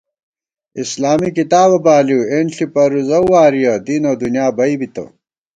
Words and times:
اِسلامی 0.81 1.29
کتابہ 1.37 1.77
بالِؤ 1.85 2.19
اېنݪی 2.31 2.65
پرُوزَؤ 2.73 3.25
وارِیَہ 3.31 3.73
دین 3.85 4.03
اؤ 4.09 4.13
دُنیا 4.21 4.47
بئ 4.57 4.73
بِتہ 4.79 5.03